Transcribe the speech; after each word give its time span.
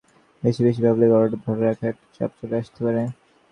বেশি 0.43 0.61
বেশি 0.67 0.81
ভাবলে 0.85 1.05
গড়টা 1.11 1.37
ধরে 1.45 1.61
রাখার 1.61 1.89
একটা 1.91 2.05
চাপ 2.15 2.31
চলে 2.39 2.55
আসতে 2.61 2.79
পারে। 2.85 3.01